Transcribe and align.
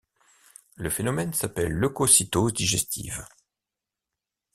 Le 0.77 0.89
phénomène 0.89 1.31
s'appelle 1.31 1.73
leucocytose 1.73 2.53
digestive. 2.53 3.23